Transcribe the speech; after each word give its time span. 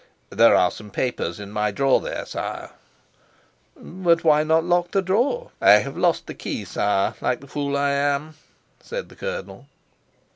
"There 0.31 0.55
are 0.55 0.71
some 0.71 0.89
papers 0.89 1.39
in 1.39 1.51
my 1.51 1.69
drawer 1.69 2.01
there, 2.01 2.25
sire." 2.25 2.71
"But 3.77 4.23
why 4.23 4.41
not 4.41 4.63
lock 4.63 4.89
the 4.89 4.99
drawer? 5.03 5.51
"I 5.61 5.73
have 5.73 5.95
lost 5.95 6.25
the 6.25 6.33
key, 6.33 6.65
sire, 6.65 7.13
like 7.21 7.39
the 7.39 7.45
fool 7.45 7.77
I 7.77 7.91
am," 7.91 8.33
said 8.79 9.09
the 9.09 9.15
colonel. 9.15 9.67